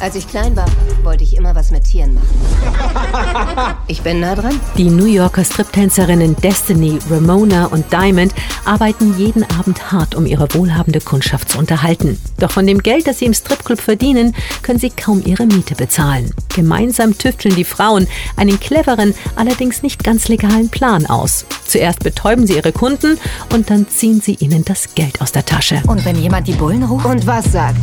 Als 0.00 0.14
ich 0.14 0.26
klein 0.26 0.56
war, 0.56 0.66
wollte 1.02 1.24
ich 1.24 1.36
immer 1.36 1.54
was 1.54 1.70
mit 1.70 1.84
Tieren 1.84 2.14
machen. 2.14 2.28
Ich 3.86 4.02
bin 4.02 4.20
nah 4.20 4.34
dran. 4.34 4.58
Die 4.76 4.88
New 4.88 5.06
Yorker 5.06 5.44
Striptänzerinnen 5.44 6.36
Destiny, 6.36 6.98
Ramona 7.10 7.66
und 7.66 7.92
Diamond 7.92 8.32
arbeiten 8.64 9.18
jeden 9.18 9.42
Abend 9.58 9.90
hart, 9.90 10.14
um 10.14 10.26
ihre 10.26 10.46
wohlhabende 10.54 11.00
Kundschaft 11.00 11.50
zu 11.50 11.58
unterhalten. 11.58 12.20
Doch 12.38 12.52
von 12.52 12.66
dem 12.66 12.78
Geld, 12.78 13.06
das 13.06 13.18
sie 13.18 13.26
im 13.26 13.34
Stripclub 13.34 13.80
verdienen, 13.80 14.34
können 14.62 14.78
sie 14.78 14.90
kaum 14.90 15.22
ihre 15.24 15.46
Miete 15.46 15.74
bezahlen. 15.74 16.32
Gemeinsam 16.54 17.18
tüfteln 17.18 17.54
die 17.56 17.64
Frauen 17.64 18.06
einen 18.36 18.60
cleveren, 18.60 19.14
allerdings 19.34 19.82
nicht 19.82 20.04
ganz 20.04 20.28
legalen 20.28 20.68
Plan 20.68 21.06
aus. 21.06 21.44
Zuerst 21.66 22.00
betäuben 22.00 22.46
sie 22.46 22.54
ihre 22.54 22.72
Kunden 22.72 23.18
und 23.52 23.70
dann 23.70 23.88
ziehen 23.88 24.20
sie 24.20 24.34
ihnen 24.34 24.64
das 24.64 24.94
Geld 24.94 25.20
aus 25.20 25.32
der 25.32 25.44
Tasche. 25.44 25.82
Und 25.88 26.04
wenn 26.04 26.16
jemand 26.16 26.46
die 26.46 26.52
Bullen 26.52 26.84
ruft? 26.84 27.06
Und 27.06 27.26
was 27.26 27.52
sagt? 27.52 27.78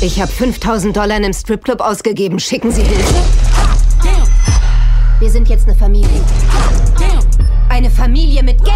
Ich 0.00 0.20
habe 0.20 0.32
5000 0.32 0.96
Dollar 0.96 1.16
in 1.16 1.24
einem 1.24 1.32
Stripclub 1.32 1.80
ausgegeben. 1.80 2.38
Schicken 2.40 2.72
Sie 2.72 2.82
Hilfe? 2.82 3.14
Wir 5.20 5.30
sind 5.30 5.48
jetzt 5.48 5.68
eine 5.68 5.76
Familie. 5.76 6.08
Eine 7.68 7.90
Familie 7.90 8.42
mit 8.42 8.62
Geld. 8.64 8.74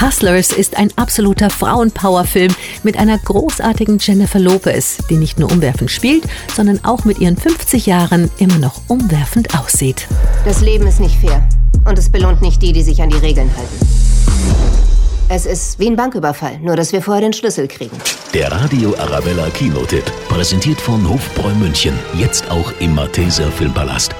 Hustlers 0.00 0.52
ist 0.52 0.76
ein 0.76 0.90
absoluter 0.96 1.50
Frauenpowerfilm 1.50 2.54
mit 2.82 2.98
einer 2.98 3.18
großartigen 3.18 3.98
Jennifer 3.98 4.38
Lopez, 4.38 4.98
die 5.10 5.16
nicht 5.16 5.38
nur 5.38 5.50
umwerfend 5.50 5.90
spielt, 5.90 6.24
sondern 6.54 6.84
auch 6.84 7.04
mit 7.04 7.18
ihren 7.18 7.36
50 7.36 7.86
Jahren 7.86 8.30
immer 8.38 8.58
noch 8.58 8.80
umwerfend 8.88 9.58
aussieht. 9.58 10.06
Das 10.44 10.60
Leben 10.60 10.86
ist 10.86 11.00
nicht 11.00 11.16
fair. 11.20 11.46
Und 11.84 11.98
es 11.98 12.08
belohnt 12.08 12.40
nicht 12.40 12.62
die, 12.62 12.72
die 12.72 12.82
sich 12.82 13.02
an 13.02 13.10
die 13.10 13.18
Regeln 13.18 13.50
halten. 13.56 14.13
Es 15.36 15.46
ist 15.46 15.80
wie 15.80 15.88
ein 15.88 15.96
Banküberfall, 15.96 16.60
nur 16.60 16.76
dass 16.76 16.92
wir 16.92 17.02
vorher 17.02 17.20
den 17.20 17.32
Schlüssel 17.32 17.66
kriegen. 17.66 17.96
Der 18.32 18.52
Radio 18.52 18.94
Arabella 18.96 19.50
Kinotipp, 19.50 20.04
präsentiert 20.28 20.80
von 20.80 21.08
Hofbräu 21.08 21.52
München, 21.56 21.98
jetzt 22.16 22.48
auch 22.52 22.72
im 22.78 22.94
Malteser 22.94 23.50
Filmpalast. 23.50 24.14